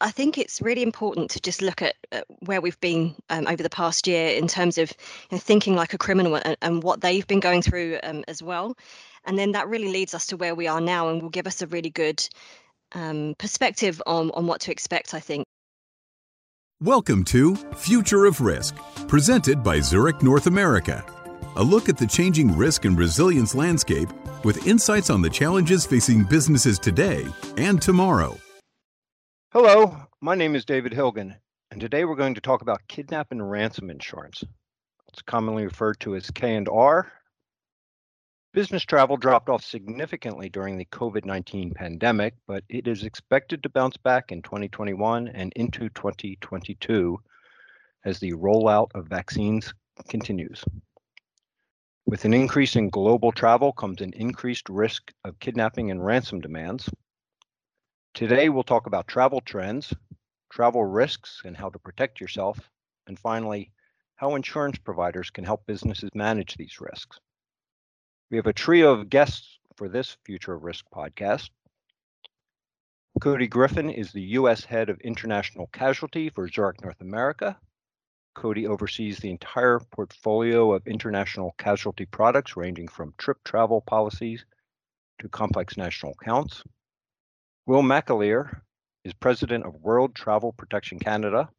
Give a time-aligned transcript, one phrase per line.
[0.00, 1.94] I think it's really important to just look at
[2.40, 4.90] where we've been um, over the past year in terms of
[5.30, 8.42] you know, thinking like a criminal and, and, what they've been going through um, as
[8.42, 8.76] well.
[9.24, 11.62] And then that really leads us to where we are now and will give us
[11.62, 12.26] a really good
[12.92, 15.44] um, perspective on, on what to expect, I think.
[16.80, 18.76] Welcome to Future of Risk,
[19.08, 21.04] presented by Zurich North America.
[21.56, 24.08] A look at the changing risk and resilience landscape
[24.44, 27.26] with insights on the challenges facing businesses today
[27.56, 28.38] and tomorrow.
[29.50, 31.34] Hello, my name is David Hilgen,
[31.70, 34.44] and today we're going to talk about kidnap and ransom insurance.
[35.08, 37.10] It's commonly referred to as K&R.
[38.52, 43.96] Business travel dropped off significantly during the COVID-19 pandemic, but it is expected to bounce
[43.96, 47.18] back in 2021 and into 2022
[48.04, 49.72] as the rollout of vaccines
[50.10, 50.62] continues.
[52.04, 56.90] With an increase in global travel comes an increased risk of kidnapping and ransom demands.
[58.18, 59.94] Today, we'll talk about travel trends,
[60.50, 62.58] travel risks and how to protect yourself,
[63.06, 63.70] and finally,
[64.16, 67.20] how insurance providers can help businesses manage these risks.
[68.28, 71.50] We have a trio of guests for this Future of Risk podcast.
[73.20, 74.64] Cody Griffin is the U.S.
[74.64, 77.56] Head of International Casualty for Zurich North America.
[78.34, 84.44] Cody oversees the entire portfolio of international casualty products, ranging from trip travel policies
[85.20, 86.64] to complex national accounts.
[87.68, 88.62] Will McAleer
[89.04, 91.50] is president of World Travel Protection Canada.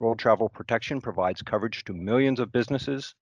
[0.00, 3.14] World Travel Protection provides coverage to millions of businesses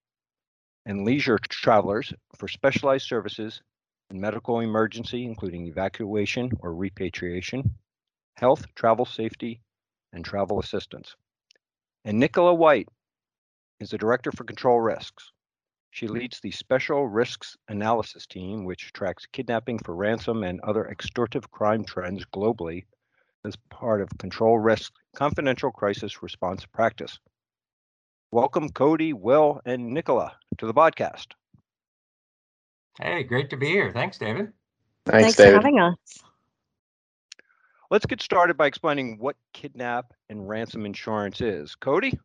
[0.87, 3.61] and leisure travelers for specialized services
[4.09, 7.77] in medical emergency, including evacuation or repatriation,
[8.39, 9.61] health, travel safety,
[10.15, 11.17] and travel assistance.
[12.07, 12.89] And Nicola White
[13.79, 15.33] is the Director for Control Risks.
[15.93, 21.51] She leads the Special Risks Analysis Team, which tracks kidnapping for ransom and other extortive
[21.51, 22.85] crime trends globally
[23.45, 27.19] as part of Control Risk Confidential Crisis Response Practice.
[28.31, 31.27] Welcome, Cody, Will, and Nicola to the podcast.
[33.01, 33.91] Hey, great to be here.
[33.93, 34.53] Thanks, David.
[35.07, 35.51] Thanks, Thanks David.
[35.51, 36.23] for having us.
[37.91, 41.75] Let's get started by explaining what kidnap and ransom insurance is.
[41.75, 42.17] Cody?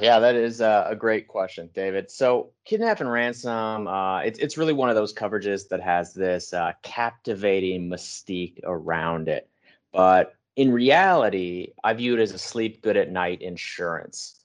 [0.00, 2.10] Yeah, that is a, great question, David.
[2.10, 6.52] So, kidnap and ransom, uh, it's it's really one of those coverages that has this
[6.52, 9.48] uh, captivating mystique around it.
[9.92, 14.40] But in reality, I view it as a sleep good at night insurance.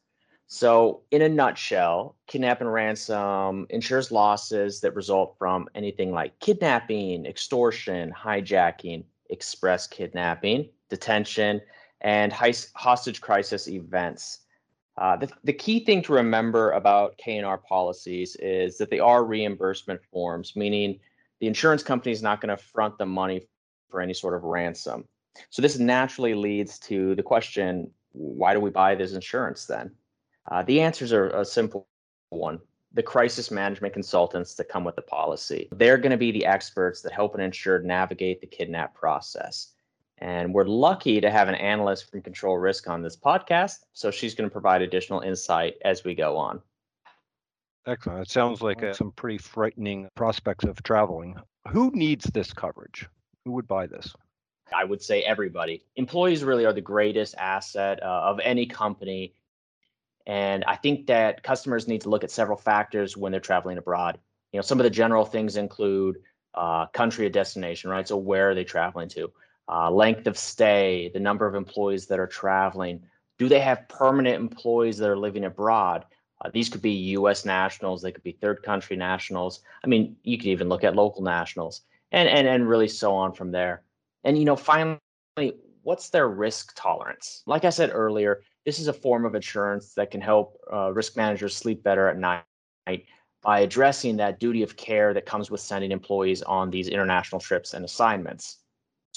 [0.47, 7.27] So, in a nutshell, kidnap and ransom insures losses that result from anything like kidnapping,
[7.27, 11.61] extortion, hijacking, express kidnapping, detention,
[12.01, 14.39] and hostage crisis events.
[14.99, 20.01] Uh, the, the key thing to remember about K&R policies is that they are reimbursement
[20.11, 20.99] forms, meaning
[21.39, 23.47] the insurance company is not going to front the money
[23.89, 25.05] for any sort of ransom.
[25.49, 29.91] So this naturally leads to the question, why do we buy this insurance then?
[30.51, 31.87] Uh, the answers are a simple
[32.29, 32.59] one
[32.93, 35.69] the crisis management consultants that come with the policy.
[35.71, 39.73] They're going to be the experts that help an insured navigate the kidnap process.
[40.19, 43.79] And we're lucky to have an analyst from Control Risk on this podcast.
[43.93, 46.61] So she's going to provide additional insight as we go on.
[47.87, 48.21] Excellent.
[48.21, 51.37] It sounds like uh, some pretty frightening prospects of traveling.
[51.69, 53.07] Who needs this coverage?
[53.45, 54.13] Who would buy this?
[54.75, 55.83] I would say everybody.
[55.95, 59.33] Employees really are the greatest asset uh, of any company
[60.29, 64.19] and I think that customers need to look at several factors when they're traveling abroad.
[64.51, 66.17] You know, some of the general things include
[66.53, 68.07] uh, country of destination, right?
[68.07, 69.31] So where are they traveling to?
[69.71, 73.03] Uh, length of stay, the number of employees that are traveling.
[73.37, 76.05] Do they have permanent employees that are living abroad?
[76.41, 77.45] Uh, these could be U.S.
[77.45, 78.01] nationals.
[78.01, 79.61] They could be third country nationals.
[79.83, 81.81] I mean, you could even look at local nationals,
[82.11, 83.83] and and and really so on from there.
[84.23, 84.99] And you know, finally,
[85.83, 87.43] what's their risk tolerance?
[87.45, 91.15] Like I said earlier, this is a form of insurance that can help uh, risk
[91.15, 93.05] managers sleep better at night
[93.41, 97.73] by addressing that duty of care that comes with sending employees on these international trips
[97.73, 98.57] and assignments.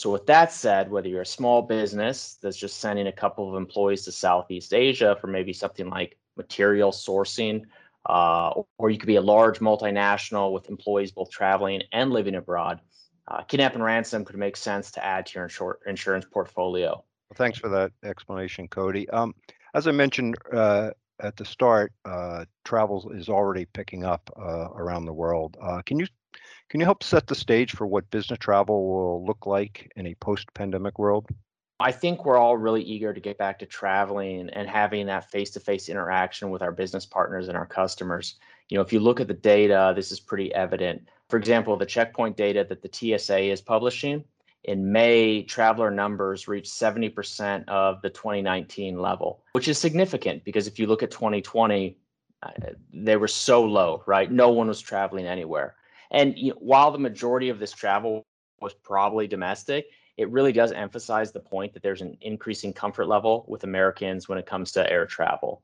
[0.02, 3.54] So, with that said, whether you're a small business that's just sending a couple of
[3.54, 7.62] employees to Southeast Asia for maybe something like material sourcing,
[8.06, 12.80] uh, or you could be a large multinational with employees both traveling and living abroad,
[13.28, 16.94] uh, kidnap and ransom could make sense to add to your insur- insurance portfolio.
[17.30, 19.08] Well, thanks for that explanation, Cody.
[19.10, 19.32] Um,
[19.72, 20.90] as I mentioned uh,
[21.20, 25.56] at the start, uh, travel is already picking up uh, around the world.
[25.62, 26.08] Uh, can you
[26.68, 30.14] can you help set the stage for what business travel will look like in a
[30.14, 31.26] post-pandemic world?
[31.80, 35.88] I think we're all really eager to get back to traveling and having that face-to-face
[35.88, 38.36] interaction with our business partners and our customers.
[38.68, 41.08] You know, if you look at the data, this is pretty evident.
[41.28, 44.24] For example, the checkpoint data that the TSA is publishing,
[44.64, 50.78] in May, traveler numbers reached 70% of the 2019 level, which is significant because if
[50.78, 51.98] you look at 2020,
[52.42, 52.50] uh,
[52.92, 54.30] they were so low, right?
[54.30, 55.74] No one was traveling anywhere.
[56.12, 58.24] And you know, while the majority of this travel
[58.60, 59.86] was probably domestic,
[60.16, 64.38] it really does emphasize the point that there's an increasing comfort level with Americans when
[64.38, 65.62] it comes to air travel.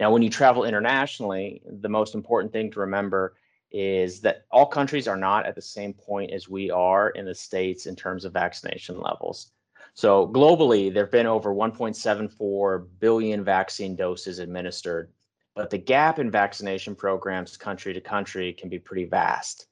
[0.00, 3.34] Now, when you travel internationally, the most important thing to remember
[3.70, 7.34] is that all countries are not at the same point as we are in the
[7.34, 9.50] States in terms of vaccination levels.
[9.94, 15.12] So, globally, there have been over 1.74 billion vaccine doses administered,
[15.54, 19.67] but the gap in vaccination programs country to country can be pretty vast.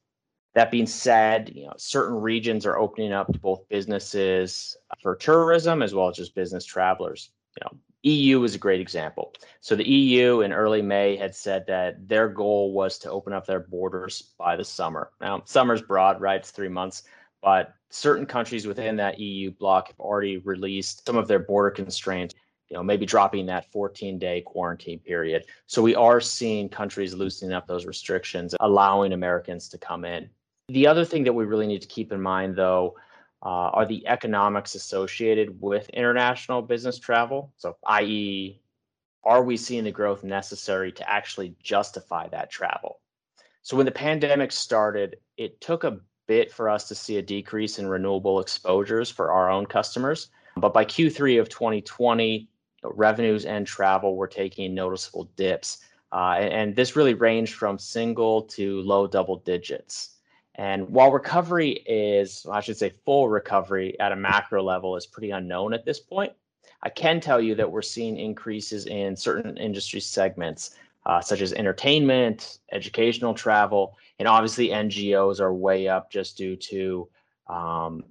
[0.56, 5.14] That being said, you know, certain regions are opening up to both businesses uh, for
[5.14, 7.29] tourism as well as just business travelers.
[7.61, 9.35] You know, EU is a great example.
[9.61, 13.47] So the EU in early May had said that their goal was to open up
[13.47, 15.11] their borders by the summer.
[15.20, 16.41] Now, summer's broad, right?
[16.41, 17.03] It's three months,
[17.43, 22.35] but certain countries within that EU bloc have already released some of their border constraints,
[22.70, 25.44] you know, maybe dropping that 14-day quarantine period.
[25.67, 30.31] So we are seeing countries loosening up those restrictions, allowing Americans to come in.
[30.68, 32.96] The other thing that we really need to keep in mind, though,
[33.40, 37.52] uh, are the economics associated with international business travel.
[37.56, 38.60] So, i.e.,
[39.22, 42.98] are we seeing the growth necessary to actually justify that travel?
[43.62, 47.78] So, when the pandemic started, it took a bit for us to see a decrease
[47.78, 50.30] in renewable exposures for our own customers.
[50.56, 52.48] But by Q3 of 2020,
[52.82, 55.78] revenues and travel were taking noticeable dips.
[56.10, 60.15] Uh, and, and this really ranged from single to low double digits.
[60.56, 65.31] And while recovery is, I should say, full recovery at a macro level is pretty
[65.31, 66.32] unknown at this point,
[66.82, 71.53] I can tell you that we're seeing increases in certain industry segments, uh, such as
[71.53, 77.08] entertainment, educational travel, and obviously NGOs are way up just due to
[77.49, 78.05] um,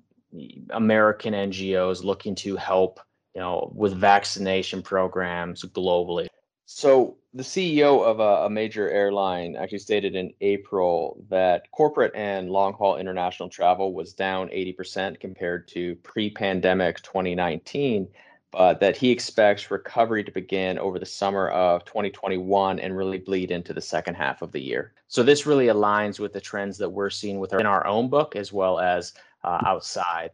[0.69, 2.99] American NGOs looking to help,
[3.33, 6.27] you know, with vaccination programs globally.
[6.65, 12.49] So the CEO of a, a, major airline actually stated in April that corporate and
[12.49, 18.07] long haul international travel was down 80% compared to pre pandemic 2019,
[18.51, 23.51] but that he expects recovery to begin over the summer of 2021 and really bleed
[23.51, 24.93] into the second half of the year.
[25.09, 28.37] So this really aligns with the trends that we're seeing with our, our own book
[28.37, 29.11] as well as
[29.43, 30.31] uh, outside.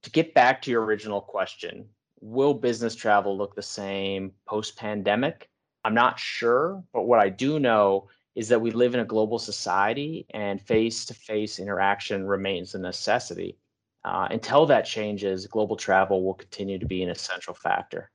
[0.00, 1.84] To get back to your original question,
[2.22, 5.50] will business travel look the same post pandemic?
[5.88, 9.38] I'm not sure, but what I do know is that we live in a global
[9.38, 13.56] society and face to face interaction remains a necessity.
[14.04, 18.10] Uh, until that changes, global travel will continue to be an essential factor.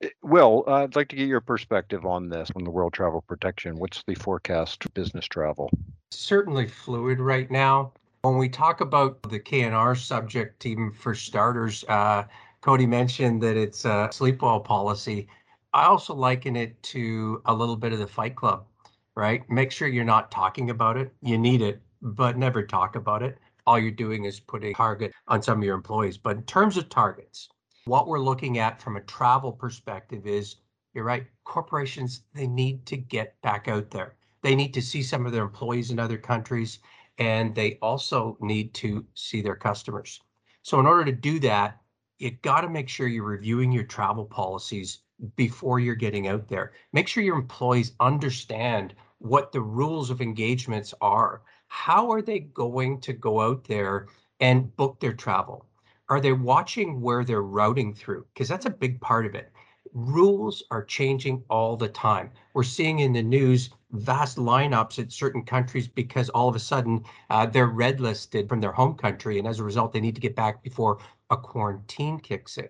[0.00, 3.22] Eh, Will, uh, I'd like to get your perspective on this, on the World Travel
[3.22, 3.74] Protection.
[3.74, 5.70] What's the forecast for business travel?
[6.12, 7.94] Certainly fluid right now.
[8.22, 12.26] When we talk about the K&R subject, even for starters, uh,
[12.60, 15.26] Cody mentioned that it's a sleep well policy.
[15.72, 18.66] I also liken it to a little bit of the Fight Club,
[19.14, 19.48] right?
[19.48, 21.14] Make sure you're not talking about it.
[21.22, 23.38] You need it, but never talk about it.
[23.68, 26.18] All you're doing is putting a target on some of your employees.
[26.18, 27.48] But in terms of targets,
[27.84, 30.56] what we're looking at from a travel perspective is
[30.92, 34.16] you're right, corporations, they need to get back out there.
[34.42, 36.80] They need to see some of their employees in other countries,
[37.18, 40.20] and they also need to see their customers.
[40.62, 41.80] So, in order to do that,
[42.18, 45.02] you got to make sure you're reviewing your travel policies
[45.36, 46.72] before you're getting out there.
[46.92, 51.42] Make sure your employees understand what the rules of engagements are.
[51.68, 54.06] How are they going to go out there
[54.40, 55.66] and book their travel?
[56.08, 58.26] Are they watching where they're routing through?
[58.32, 59.52] Because that's a big part of it.
[59.92, 62.30] Rules are changing all the time.
[62.54, 67.04] We're seeing in the news vast lineups at certain countries because all of a sudden
[67.28, 69.38] uh, they're red listed from their home country.
[69.38, 70.98] And as a result, they need to get back before
[71.30, 72.68] a quarantine kicks in.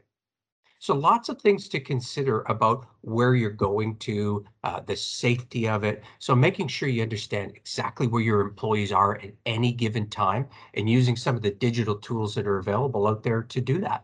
[0.81, 5.85] So lots of things to consider about where you're going to, uh, the safety of
[5.85, 6.03] it.
[6.19, 10.89] So making sure you understand exactly where your employees are at any given time and
[10.89, 14.03] using some of the digital tools that are available out there to do that.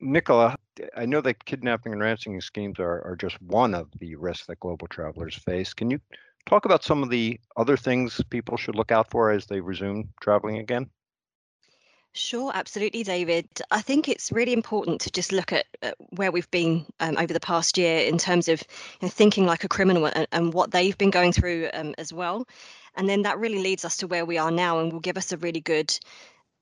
[0.00, 0.56] Nicola,
[0.96, 4.58] I know that kidnapping and ransoming schemes are, are just one of the risks that
[4.58, 5.72] global travelers face.
[5.72, 6.00] Can you
[6.44, 10.08] talk about some of the other things people should look out for as they resume
[10.20, 10.90] traveling again?
[12.16, 13.48] Sure, absolutely, David.
[13.72, 17.32] I think it's really important to just look at uh, where we've been um, over
[17.32, 20.70] the past year in terms of you know, thinking like a criminal and, and, what
[20.70, 22.46] they've been going through um, as well.
[22.94, 25.32] And then that really leads us to where we are now and will give us
[25.32, 25.92] a really good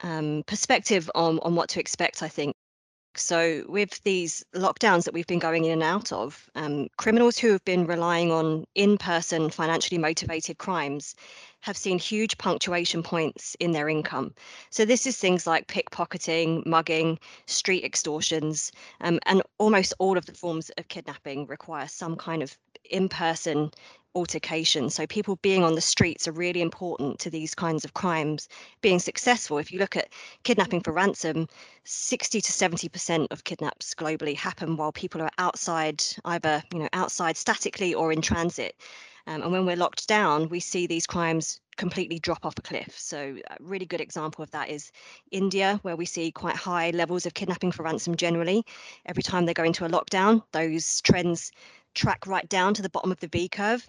[0.01, 2.57] um, perspective on, on what to expect, I think.
[3.15, 7.53] So, with these lockdowns that we've been going in and out of, um, criminals who
[7.53, 11.15] have been relying on in person, financially motivated crimes
[11.63, 14.35] have seen huge punctuation points in their income.
[14.71, 20.35] So this is things like pickpocketing, mugging, street extortions, um, and almost all of the
[20.35, 22.57] forms of kidnapping require some kind of
[22.91, 23.71] in-person
[24.15, 24.91] altercation.
[24.91, 28.49] So people being on the streets are really important to these kinds of crimes
[28.81, 29.59] being successful.
[29.59, 31.49] If you look at kidnapping for ransom,
[31.85, 37.37] 60 to 70% of kidnaps globally happen while people are outside, either you know outside
[37.37, 38.75] statically or in transit.
[39.27, 42.95] Um, and when we're locked down, we see these crimes completely drop off a cliff.
[42.99, 44.93] So a really good example of that is
[45.31, 48.65] India, where we see quite high levels of kidnapping for ransom generally.
[49.07, 51.51] Every time they go into a lockdown, those trends
[51.95, 53.87] track right down to the bottom of the V curve.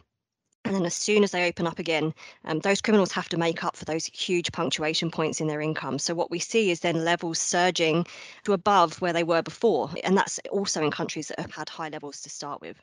[0.66, 2.14] And then as soon as they open up again,
[2.46, 6.00] um, those criminals have to make up for those huge punctuation points in their income.
[6.00, 8.06] So what we see is then levels surging
[8.46, 9.90] to above where they were before.
[10.06, 12.78] And that's also in countries that have had high levels to start with.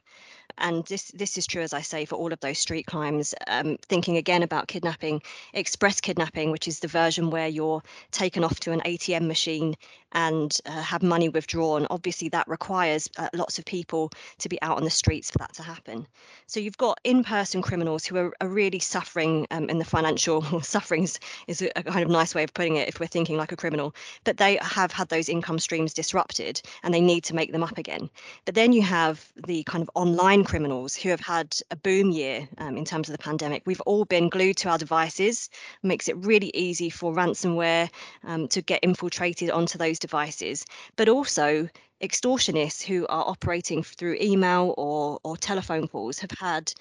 [0.58, 3.34] And this this is true, as I say, for all of those street crimes.
[3.46, 8.60] Um, thinking again about kidnapping, express kidnapping, which is the version where you're taken off
[8.60, 9.74] to an ATM machine
[10.12, 11.86] and uh, have money withdrawn.
[11.90, 15.52] Obviously, that requires uh, lots of people to be out on the streets for that
[15.54, 16.06] to happen.
[16.46, 21.20] So you've got in-person criminals who are, are really suffering um, in the financial sufferings
[21.46, 23.94] is a, kind of nice way of putting it if we're thinking like a criminal.
[24.24, 27.78] But they have had those income streams disrupted and they need to make them up
[27.78, 28.10] again.
[28.44, 32.48] But then you have the kind of online criminals who have had a boom year
[32.58, 33.62] um, in terms of the pandemic.
[33.64, 35.50] We've all been glued to our devices,
[35.84, 37.90] makes it really easy for ransomware
[38.24, 40.64] um, to get infiltrated onto those devices,
[40.96, 41.68] but also
[42.02, 46.72] extortionists who are operating through email or, or telephone calls have had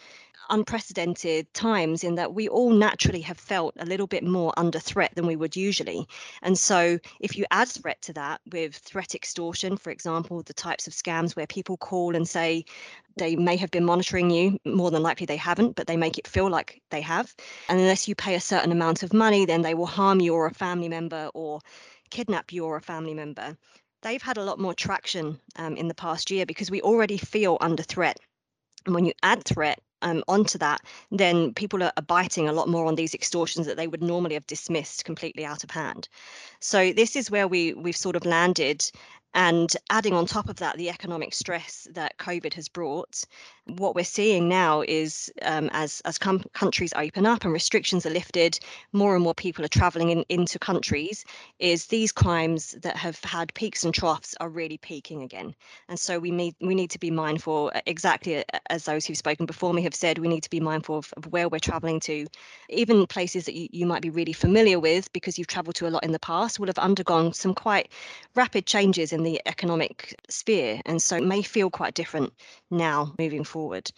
[0.49, 5.11] unprecedented times in that we all naturally have felt a little bit more under threat
[5.15, 6.07] than we would usually.
[6.41, 10.88] And so, if you add threat to that with threat extortion, for example, the types
[10.88, 12.65] of scams where people call and say
[13.17, 16.27] they may have been monitoring you, more than likely they haven't, but they make it
[16.27, 17.35] feel like they have.
[17.67, 20.45] And unless you pay a certain amount of money, then they will harm you or
[20.45, 21.59] a family member or
[22.09, 23.57] kidnap you or a family member.
[24.01, 27.57] They've had a lot more traction um, in the past year because we already feel
[27.59, 28.19] under threat.
[28.85, 32.69] And when you add threat, um, onto that, then people are, are biting a lot
[32.69, 36.07] more on these extortions that they would normally have dismissed completely out of hand.
[36.59, 38.89] So this is where we we've sort of landed
[39.33, 43.23] and adding on top of that, the economic stress that COVID has brought,
[43.77, 48.11] what we're seeing now is um, as as com- countries open up and restrictions are
[48.11, 48.59] lifted,
[48.93, 51.25] more and more people are traveling in, into countries.
[51.59, 55.55] Is these crimes that have had peaks and troughs are really peaking again,
[55.88, 57.71] and so we need we need to be mindful.
[57.85, 61.13] Exactly as those who've spoken before me have said, we need to be mindful of,
[61.17, 62.27] of where we're traveling to,
[62.69, 65.89] even places that you, you might be really familiar with because you've travelled to a
[65.89, 67.91] lot in the past will have undergone some quite
[68.35, 70.81] rapid changes in the economic sphere.
[70.85, 72.33] And so it may feel quite different
[72.69, 73.91] now moving forward.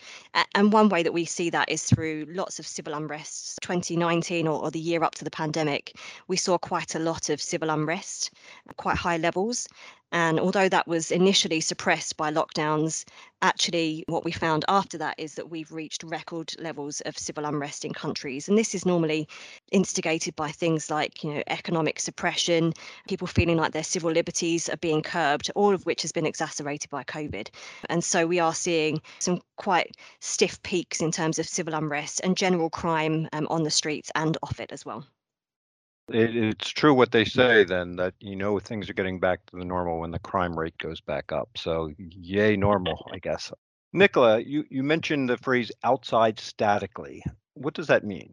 [0.55, 3.59] And one way that we see that is through lots of civil unrest.
[3.61, 5.95] 2019 or, or the year up to the pandemic,
[6.27, 8.31] we saw quite a lot of civil unrest,
[8.77, 9.67] quite high levels.
[10.11, 13.05] And although that was initially suppressed by lockdowns,
[13.41, 17.85] actually, what we found after that is that we've reached record levels of civil unrest
[17.85, 18.49] in countries.
[18.49, 19.27] And this is normally
[19.71, 22.73] instigated by things like, you know, economic suppression,
[23.07, 26.89] people feeling like their civil liberties are being curbed, all of which has been exacerbated
[26.89, 27.49] by COVID.
[27.89, 32.35] And so we are seeing some quite stiff peaks in terms of civil unrest and
[32.35, 35.05] general crime um, on the streets and off it as well.
[36.13, 39.57] It, it's true what they say then that you know things are getting back to
[39.57, 41.49] the normal when the crime rate goes back up.
[41.55, 43.51] So yay normal, I guess.
[43.93, 47.23] Nicola, you, you mentioned the phrase outside statically.
[47.55, 48.31] What does that mean?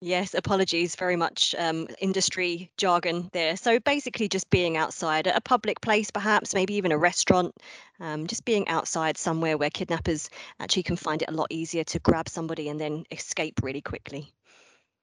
[0.00, 3.56] Yes, apologies, very much um, industry jargon there.
[3.56, 7.54] So basically, just being outside at a public place, perhaps, maybe even a restaurant,
[8.00, 10.28] um, just being outside somewhere where kidnappers
[10.60, 14.30] actually can find it a lot easier to grab somebody and then escape really quickly.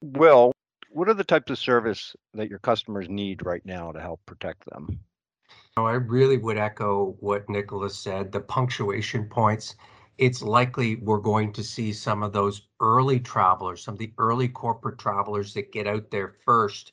[0.02, 0.52] Well,
[0.92, 4.64] what are the types of service that your customers need right now to help protect
[4.66, 5.00] them?
[5.76, 8.30] Oh, I really would echo what Nicola's said.
[8.30, 9.76] The punctuation points,
[10.18, 14.48] it's likely we're going to see some of those early travelers, some of the early
[14.48, 16.92] corporate travelers that get out there first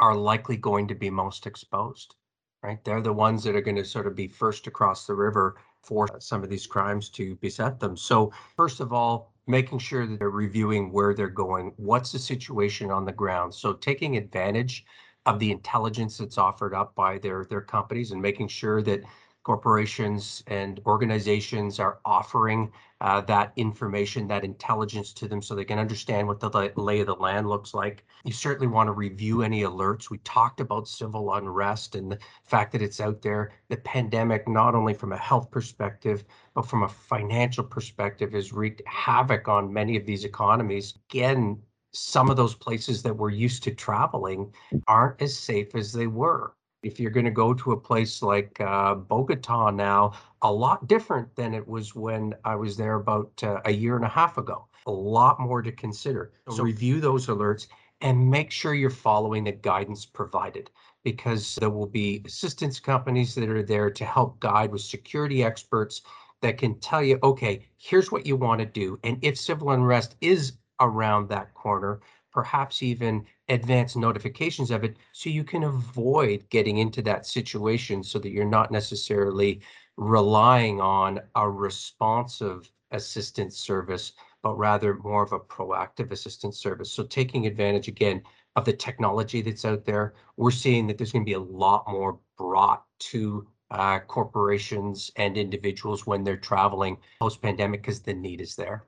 [0.00, 2.14] are likely going to be most exposed,
[2.62, 2.82] right?
[2.84, 6.08] They're the ones that are going to sort of be first across the river for
[6.18, 7.96] some of these crimes to beset them.
[7.96, 12.90] So, first of all, making sure that they're reviewing where they're going, what's the situation
[12.90, 13.54] on the ground.
[13.54, 14.84] So taking advantage
[15.26, 19.02] of the intelligence that's offered up by their their companies and making sure that
[19.46, 22.68] corporations and organizations are offering
[23.00, 27.06] uh, that information, that intelligence to them so they can understand what the lay of
[27.06, 28.04] the land looks like.
[28.24, 30.10] You certainly want to review any alerts.
[30.10, 33.52] We talked about civil unrest and the fact that it's out there.
[33.68, 38.82] The pandemic, not only from a health perspective, but from a financial perspective, has wreaked
[38.84, 40.94] havoc on many of these economies.
[41.08, 41.62] Again,
[41.92, 44.52] some of those places that we're used to traveling
[44.88, 46.55] aren't as safe as they were.
[46.82, 51.34] If you're going to go to a place like uh, Bogota now, a lot different
[51.34, 54.66] than it was when I was there about uh, a year and a half ago.
[54.86, 56.32] A lot more to consider.
[56.48, 57.66] So review those alerts
[58.02, 60.70] and make sure you're following the guidance provided
[61.02, 66.02] because there will be assistance companies that are there to help guide with security experts
[66.42, 68.98] that can tell you, okay, here's what you want to do.
[69.02, 72.00] And if civil unrest is around that corner,
[72.36, 78.18] perhaps even advance notifications of it so you can avoid getting into that situation so
[78.18, 79.58] that you're not necessarily
[79.96, 84.12] relying on a responsive assistance service,
[84.42, 86.92] but rather more of a proactive assistance service.
[86.92, 88.22] So taking advantage again
[88.54, 91.88] of the technology that's out there, we're seeing that there's going to be a lot
[91.88, 98.42] more brought to uh, corporations and individuals when they're traveling post pandemic because the need
[98.42, 98.84] is there.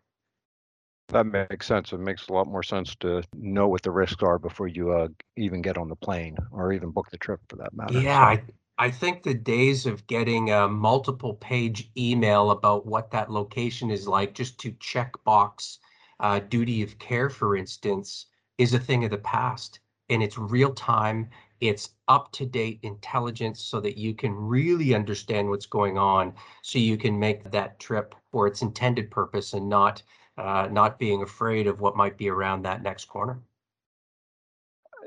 [1.09, 1.93] That makes sense.
[1.93, 5.09] It makes a lot more sense to know what the risks are before you uh,
[5.37, 7.99] even get on the plane or even book the trip for that matter.
[7.99, 8.43] Yeah, I,
[8.79, 14.07] I think the days of getting a multiple page email about what that location is
[14.07, 15.79] like just to check box
[16.21, 18.27] uh, duty of care, for instance,
[18.59, 19.81] is a thing of the past.
[20.11, 25.49] And it's real time, it's up to date intelligence so that you can really understand
[25.49, 30.03] what's going on so you can make that trip for its intended purpose and not
[30.39, 33.41] uh, not being afraid of what might be around that next corner.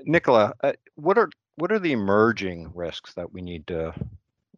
[0.03, 3.93] Nicola, uh, what are what are the emerging risks that we need to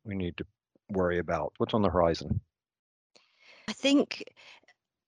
[0.04, 0.46] we need to
[0.90, 1.54] worry about?
[1.58, 2.42] What's on the horizon?
[3.68, 4.24] I think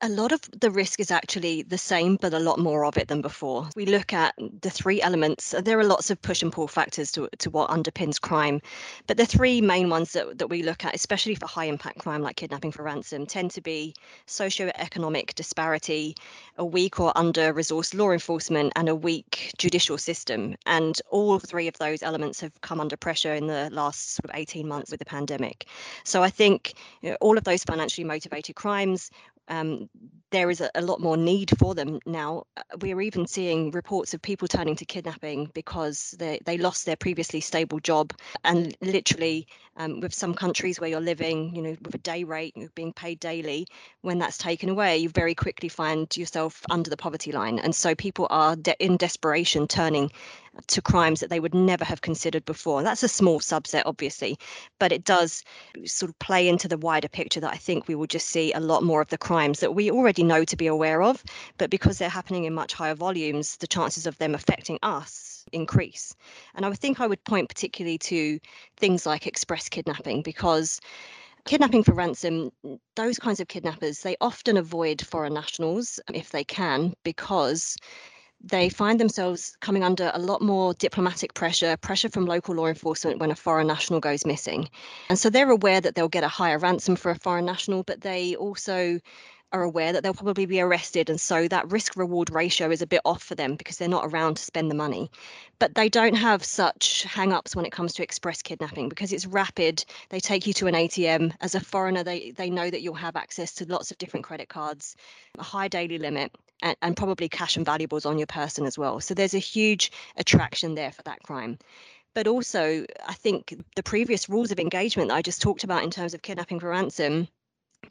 [0.02, 3.08] a lot of the risk is actually the same, but a lot more of it
[3.08, 3.70] than before.
[3.76, 5.54] We look at the three elements.
[5.54, 8.62] Uh, there are lots of push and pull factors to, to what underpins crime,
[9.08, 12.22] but the three main ones that, that we look at, especially for high impact crime
[12.22, 13.94] like kidnapping for ransom, tend to be
[14.26, 16.16] socio-economic disparity,
[16.58, 20.56] a weak or under resourced law enforcement, and a weak judicial system.
[20.66, 24.36] And all three of those elements have come under pressure in the last sort of
[24.36, 25.68] 18 months with the pandemic.
[26.04, 29.10] So I think you know, all of those financially motivated crimes
[29.48, 29.90] um,
[30.32, 32.44] there is a, a, lot more need for them now.
[32.58, 36.96] Uh, we're even seeing reports of people turning to kidnapping because they, they lost their
[36.96, 38.12] previously stable job.
[38.44, 42.54] And literally, um, with some countries where you're living, you know, with a day rate,
[42.56, 43.68] you're being paid daily,
[44.02, 47.60] when that's taken away, you very quickly find yourself under the poverty line.
[47.60, 50.12] And so people are de- in desperation turning
[50.68, 52.80] to crimes that they would never have considered before.
[52.80, 54.38] And That's a small subset, obviously,
[54.80, 55.44] but it does
[55.86, 58.60] sort of play into the wider picture that I think we will just see a
[58.60, 61.24] lot more of the crimes that we already know to be aware of,
[61.58, 66.16] but because they're happening in much higher volumes, the chances of them affecting us increase.
[66.56, 68.40] And I would think I would point particularly to
[68.78, 70.80] things like express kidnapping because
[71.46, 72.52] kidnapping for ransom
[72.96, 77.78] those kinds of kidnappers they often avoid foreign nationals if they can because
[78.42, 83.20] they find themselves coming under a lot more diplomatic pressure, pressure from local law enforcement
[83.20, 84.70] when a foreign national goes missing.
[85.10, 88.02] And so they're aware that they'll get a higher ransom for a foreign national, but
[88.02, 89.00] they also
[89.52, 91.10] are aware that they'll probably be arrested.
[91.10, 94.06] And so that risk reward ratio is a bit off for them because they're not
[94.06, 95.10] around to spend the money.
[95.60, 99.26] But they don't have such hang ups when it comes to express kidnapping because it's
[99.26, 99.86] rapid.
[100.10, 101.34] They take you to an ATM.
[101.42, 104.50] As a foreigner, they, they know that you'll have access to lots of different credit
[104.50, 104.96] cards,
[105.38, 109.00] a high daily limit, and, and probably cash and valuables on your person as well.
[109.00, 111.58] So there's a huge attraction there for that crime
[112.14, 115.92] but also i think the previous rules of engagement that i just talked about in
[115.92, 117.28] terms of kidnapping for ransom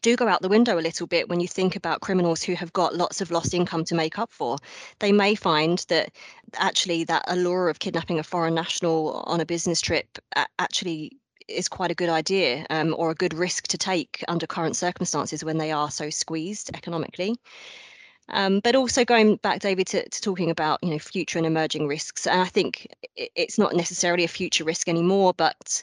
[0.03, 2.72] do go out the window a little bit when you think about criminals who have
[2.72, 4.59] got lots of lost income to make up for.
[4.98, 6.11] They may find that
[6.57, 10.18] actually that allure of kidnapping a foreign national on a business trip
[10.59, 14.77] actually is quite a good idea um, or a good risk to take under current
[14.77, 17.37] circumstances when they are so squeezed economically.
[18.31, 21.87] Um, but also going back, David, to, to, talking about you know future and emerging
[21.87, 25.83] risks, and I think it's not necessarily a future risk anymore, but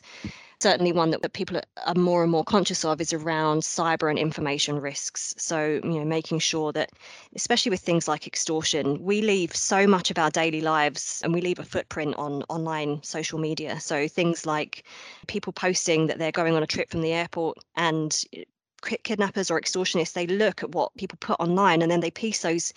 [0.62, 4.19] certainly one that, that people are more and more conscious of is around cyber and
[4.19, 5.34] information risks.
[5.38, 6.91] So, you know, making sure that,
[7.36, 11.41] especially with things like extortion, we leave so much of our daily lives and we
[11.41, 13.80] leave a footprint on online social media.
[13.80, 14.84] So, things like
[15.27, 18.23] people posting that they're going on a trip from the airport and
[18.81, 22.73] kidnappers or extortionists they look at what people put online and then they piece those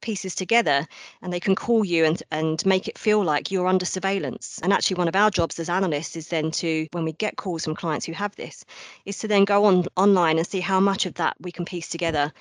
[0.00, 0.86] pieces together
[1.22, 4.60] and they can call you and and make it feel like you're under surveillance.
[4.62, 7.64] And actually one of our jobs as analysts is then to when we get calls
[7.64, 8.64] from clients who have this
[9.06, 11.88] is to then go on online and see how much of that we can piece
[11.88, 12.32] together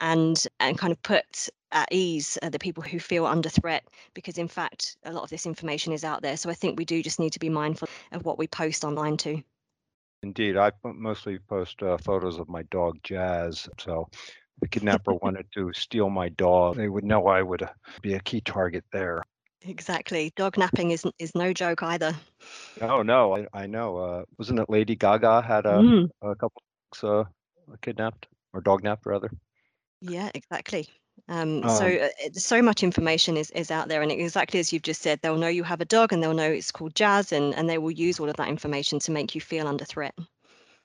[0.00, 4.38] and and kind of put at ease uh, the people who feel under threat because
[4.38, 6.36] in fact a lot of this information is out there.
[6.36, 9.16] So i think we do just need to be mindful of what we post online
[9.16, 9.42] too
[10.22, 14.08] indeed i mostly post uh, photos of my dog jazz so
[14.60, 17.68] the kidnapper wanted to steal my dog, they would know I would uh,
[18.02, 19.22] be a key target there.
[19.62, 20.32] Exactly.
[20.36, 22.14] Dog napping is is no joke either.
[22.80, 23.96] Oh no, I, I know.
[23.96, 26.62] Uh, wasn't it Lady Gaga had a, Mm, a couple
[27.02, 27.24] uh,
[27.82, 29.30] kidnapped or dog napped rather?
[30.00, 30.88] yeah, exactly.
[31.28, 34.82] Um, so Um, uh, so much information is, is out there, and exactly as you've
[34.82, 37.54] just said, they'll know you have a dog, and they'll know it's called Jazz, and,
[37.54, 40.14] and they will use all of that information to make you feel under threat.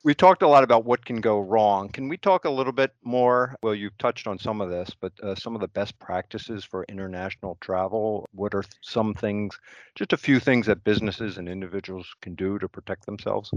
[0.05, 1.87] We've talked a lot about what can go wrong.
[1.87, 3.55] Can we talk a little bit more?
[3.63, 6.83] Well, you've touched on some of this, but uh, some of the best practices for
[6.89, 8.27] international travel.
[8.33, 9.57] What are some things,
[9.95, 13.53] just a few things that businesses and individuals can do to protect themselves?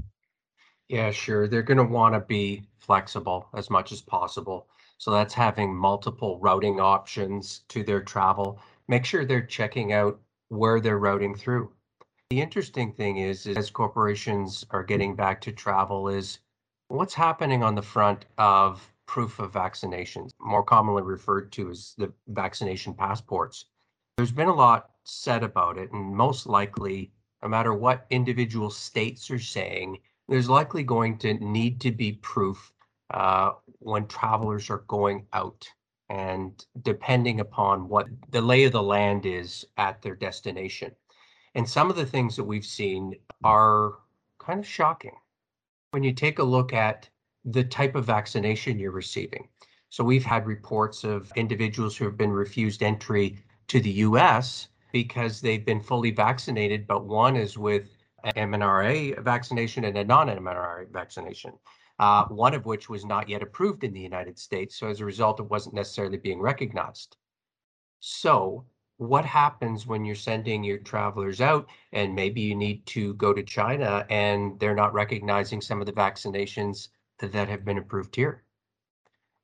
[0.88, 1.48] Yeah, sure.
[1.48, 4.68] They're going to want to be flexible as much as possible.
[4.98, 8.60] So that's having multiple routing options to their travel.
[8.88, 11.72] Make sure they're checking out where they're routing through.
[12.30, 16.40] The interesting thing is, is as corporations are getting back to travel, is
[16.88, 22.12] what's happening on the front of proof of vaccinations, more commonly referred to as the
[22.28, 23.66] vaccination passports.
[24.16, 29.30] There's been a lot said about it, and most likely, no matter what individual states
[29.30, 32.72] are saying, there's likely going to need to be proof
[33.10, 35.68] uh, when travelers are going out
[36.08, 40.92] and depending upon what the lay of the land is at their destination.
[41.54, 43.94] And some of the things that we've seen are
[44.38, 45.16] kind of shocking
[45.90, 47.08] when you take a look at
[47.44, 49.48] the type of vaccination you're receiving.
[49.88, 53.38] So we've had reports of individuals who have been refused entry
[53.68, 59.84] to the US because they've been fully vaccinated, but one is with an MNRA vaccination
[59.84, 61.52] and a non-MNRA vaccination,
[61.98, 64.76] uh, one of which was not yet approved in the United States.
[64.76, 67.16] So as a result, it wasn't necessarily being recognized.
[68.00, 68.66] So
[68.98, 73.42] what happens when you're sending your travelers out and maybe you need to go to
[73.42, 78.44] China and they're not recognizing some of the vaccinations that have been approved here?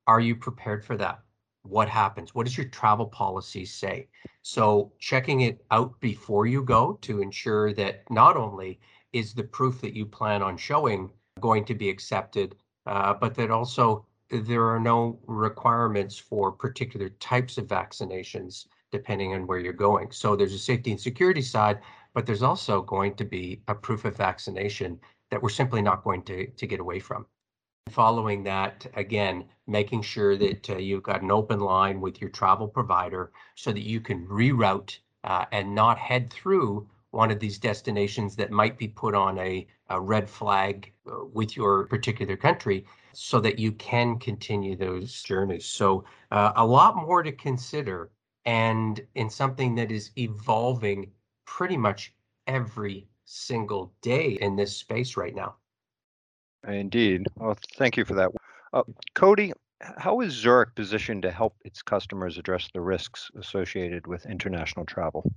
[0.07, 1.23] Are you prepared for that?
[1.63, 2.35] What happens?
[2.35, 4.09] What does your travel policy say?
[4.43, 8.81] So checking it out before you go to ensure that not only
[9.13, 13.51] is the proof that you plan on showing going to be accepted, uh, but that
[13.51, 20.11] also there are no requirements for particular types of vaccinations depending on where you're going.
[20.11, 21.81] So there's a safety and security side,
[22.15, 26.23] but there's also going to be a proof of vaccination that we're simply not going
[26.25, 27.27] to, to get away from.
[27.89, 32.69] Following that, again, making sure that uh, you've got an open line with your travel
[32.69, 38.35] provider so that you can reroute uh, and not head through one of these destinations
[38.37, 43.39] that might be put on a, a red flag uh, with your particular country so
[43.39, 45.67] that you can continue those journeys.
[45.67, 48.11] So, uh, a lot more to consider
[48.45, 51.13] and in something that is evolving
[51.45, 52.15] pretty much
[52.47, 55.57] every single day in this space right now.
[56.67, 57.27] Indeed.
[57.37, 58.31] Well, thank you for that.
[58.73, 58.83] Uh,
[59.15, 59.53] Cody,
[59.99, 65.31] how is Zurich positioned to help its customers address the risks associated with international travel?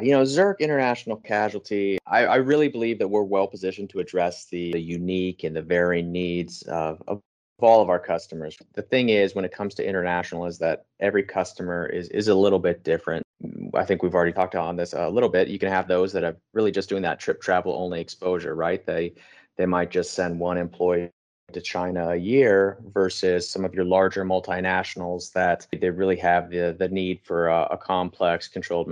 [0.00, 4.44] You know, Zurich International Casualty, I, I really believe that we're well positioned to address
[4.44, 7.20] the, the unique and the varying needs of, of
[7.58, 8.56] all of our customers.
[8.74, 12.34] The thing is, when it comes to international, is that every customer is is a
[12.34, 13.24] little bit different.
[13.44, 15.48] Mm, I think we've already talked on this a little bit.
[15.48, 18.84] You can have those that are really just doing that trip travel only exposure, right?
[18.86, 19.14] They
[19.56, 21.10] they might just send one employee
[21.52, 26.76] to China a year versus some of your larger multinationals that they really have the
[26.78, 28.86] the need for a, a complex controlled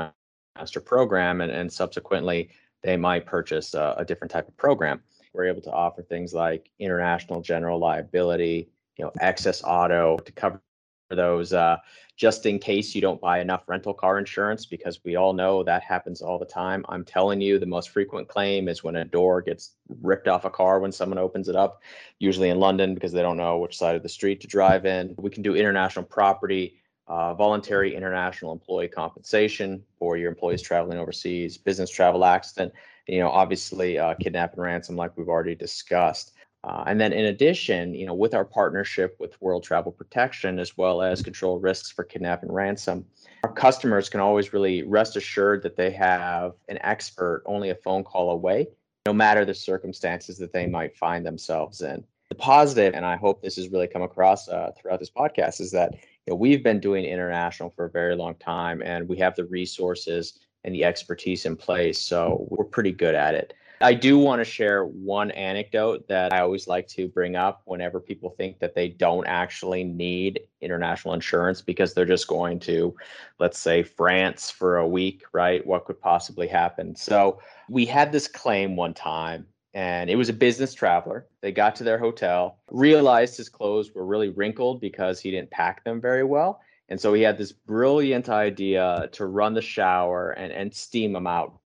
[0.58, 2.50] master program and, and subsequently
[2.82, 5.02] they might purchase a, a different type of program.
[5.32, 10.62] We're able to offer things like international general liability you know excess auto to cover
[11.10, 11.76] those uh,
[12.16, 15.82] just in case you don't buy enough rental car insurance because we all know that
[15.82, 16.84] happens all the time.
[16.88, 20.50] I'm telling you the most frequent claim is when a door gets ripped off a
[20.50, 21.82] car when someone opens it up
[22.18, 25.14] usually in london because they don't know which side of the street to drive in.
[25.18, 31.56] We can do international property uh, voluntary international employee compensation for your employees traveling overseas,
[31.56, 32.72] business travel accident,
[33.06, 36.32] you know, obviously uh, kidnap and ransom, like we've already discussed.
[36.64, 40.76] Uh, and then in addition, you know, with our partnership with World Travel Protection, as
[40.76, 43.06] well as control risks for kidnap and ransom,
[43.44, 48.02] our customers can always really rest assured that they have an expert only a phone
[48.02, 48.66] call away,
[49.06, 52.02] no matter the circumstances that they might find themselves in.
[52.30, 55.70] The positive, and I hope this has really come across uh, throughout this podcast, is
[55.70, 55.94] that
[56.26, 59.44] you know, we've been doing international for a very long time and we have the
[59.46, 62.00] resources and the expertise in place.
[62.00, 63.54] So we're pretty good at it.
[63.80, 68.00] I do want to share one anecdote that I always like to bring up whenever
[68.00, 72.96] people think that they don't actually need international insurance because they're just going to,
[73.38, 75.64] let's say, France for a week, right?
[75.66, 76.96] What could possibly happen?
[76.96, 81.26] So we had this claim one time and it was a business traveler.
[81.42, 85.84] They got to their hotel, realized his clothes were really wrinkled because he didn't pack
[85.84, 86.62] them very well.
[86.88, 91.26] And so he had this brilliant idea to run the shower and, and steam them
[91.26, 91.58] out.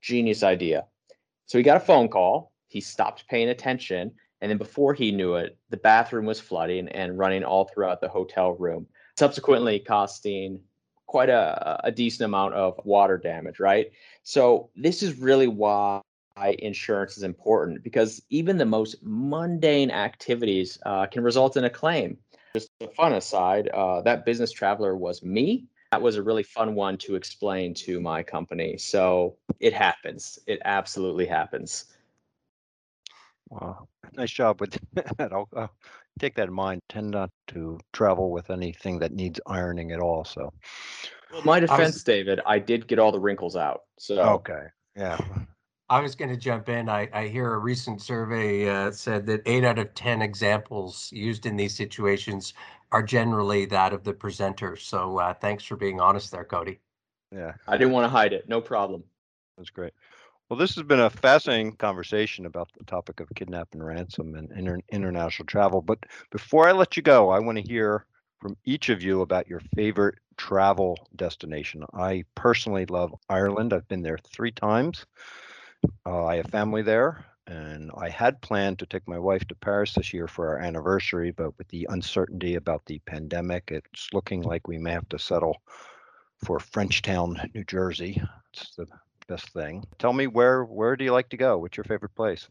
[0.00, 0.86] Genius idea.
[1.46, 2.52] So he got a phone call.
[2.68, 4.12] He stopped paying attention.
[4.40, 8.08] And then before he knew it, the bathroom was flooding and running all throughout the
[8.08, 8.86] hotel room,
[9.18, 10.60] subsequently costing
[11.08, 13.90] quite a, a decent amount of water damage, right?
[14.22, 16.00] So this is really why
[16.58, 22.16] insurance is important because even the most mundane activities uh, can result in a claim.
[22.54, 25.66] Just a fun aside, uh, that business traveler was me.
[25.92, 28.76] That was a really fun one to explain to my company.
[28.78, 30.38] So it happens.
[30.46, 31.86] It absolutely happens.
[33.50, 35.32] Wow, nice job with that.
[35.32, 35.72] I'll, I'll
[36.20, 36.82] take that in mind.
[36.88, 40.24] Tend not to travel with anything that needs ironing at all.
[40.24, 40.52] So,
[41.32, 42.04] well, my defense, was...
[42.04, 43.82] David, I did get all the wrinkles out.
[43.98, 45.18] So okay, yeah.
[45.90, 46.88] I was going to jump in.
[46.88, 51.46] I, I hear a recent survey uh, said that eight out of 10 examples used
[51.46, 52.54] in these situations
[52.92, 54.76] are generally that of the presenter.
[54.76, 56.78] So uh, thanks for being honest there, Cody.
[57.32, 57.54] Yeah.
[57.66, 58.48] I didn't want to hide it.
[58.48, 59.02] No problem.
[59.56, 59.92] That's great.
[60.48, 64.50] Well, this has been a fascinating conversation about the topic of kidnap and ransom and
[64.52, 65.82] inter- international travel.
[65.82, 65.98] But
[66.30, 68.06] before I let you go, I want to hear
[68.40, 71.84] from each of you about your favorite travel destination.
[71.92, 73.72] I personally love Ireland.
[73.72, 75.04] I've been there three times.
[76.06, 79.94] Uh, I have family there, and I had planned to take my wife to Paris
[79.94, 84.68] this year for our anniversary, but with the uncertainty about the pandemic, it's looking like
[84.68, 85.60] we may have to settle
[86.44, 88.22] for Frenchtown, New Jersey.
[88.52, 88.86] It's the
[89.26, 89.84] best thing.
[89.98, 91.58] Tell me where where do you like to go?
[91.58, 92.48] What's your favorite place?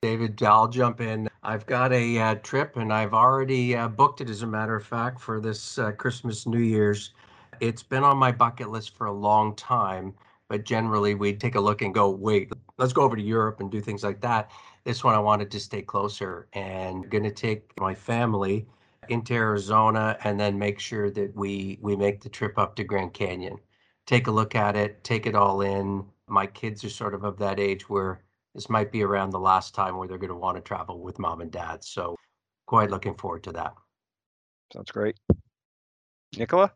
[0.00, 1.28] David, I'll jump in.
[1.42, 4.86] I've got a uh, trip and I've already uh, booked it, as a matter of
[4.86, 7.10] fact, for this uh, Christmas, New Year's.
[7.58, 10.14] It's been on my bucket list for a long time
[10.48, 13.70] but generally we'd take a look and go, wait, let's go over to Europe and
[13.70, 14.50] do things like that.
[14.84, 18.66] This one I wanted to stay closer and going to take my family
[19.08, 23.12] into Arizona and then make sure that we we make the trip up to Grand
[23.12, 23.58] Canyon.
[24.06, 26.04] Take a look at it, take it all in.
[26.26, 28.22] My kids are sort of of that age where
[28.54, 31.18] this might be around the last time where they're going to want to travel with
[31.18, 31.84] mom and dad.
[31.84, 32.16] So
[32.66, 33.74] quite looking forward to that.
[34.72, 35.16] Sounds great.
[36.36, 36.72] Nicola?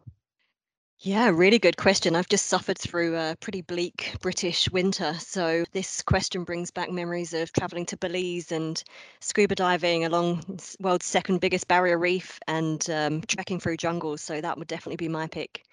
[1.05, 2.15] Yeah, really good question.
[2.15, 5.15] I've just suffered through a pretty bleak British winter.
[5.19, 8.81] So, this question brings back memories of traveling to Belize and
[9.19, 14.23] scuba diving along world's second biggest barrier reef and um, trekking through jungles.
[14.23, 15.65] So, that would definitely be my pick.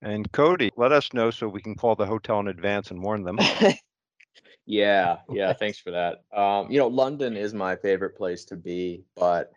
[0.00, 3.24] And Cody, let us know so we can call the hotel in advance and warn
[3.24, 3.38] them.
[4.64, 6.24] yeah, yeah, thanks for that.
[6.34, 9.52] Um, you know, London is my favorite place to be, but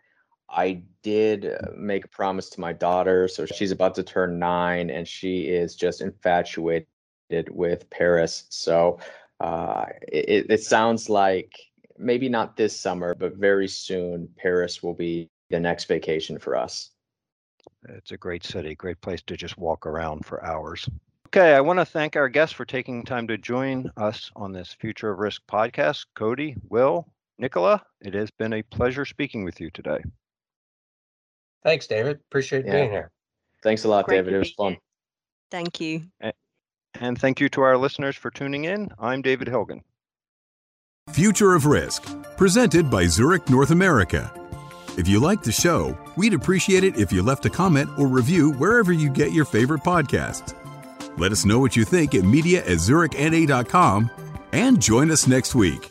[0.50, 3.28] I did uh, make a promise to my daughter.
[3.28, 6.86] So she's about to turn nine and she is just infatuated
[7.50, 8.44] with Paris.
[8.48, 8.98] So
[9.40, 11.54] uh, it, it sounds like
[11.98, 16.90] maybe not this summer, but very soon, Paris will be the next vacation for us.
[17.88, 20.88] It's a great city, great place to just walk around for hours.
[21.26, 24.72] Okay, I want to thank our guests for taking time to join us on this
[24.72, 26.06] Future of Risk podcast.
[26.14, 27.06] Cody, Will,
[27.38, 30.02] Nicola, it has been a pleasure speaking with you today.
[31.64, 32.16] Thanks, David.
[32.28, 32.72] Appreciate yeah.
[32.72, 33.10] being here.
[33.62, 34.34] Thanks a lot, Great David.
[34.34, 34.76] It was fun.
[35.50, 36.02] Thank you.
[37.00, 38.90] And thank you to our listeners for tuning in.
[38.98, 39.82] I'm David Hilgen.
[41.10, 42.04] Future of Risk,
[42.36, 44.32] presented by Zurich North America.
[44.98, 48.52] If you like the show, we'd appreciate it if you left a comment or review
[48.52, 50.54] wherever you get your favorite podcasts.
[51.18, 54.10] Let us know what you think at media at zurichna.com
[54.52, 55.90] and join us next week.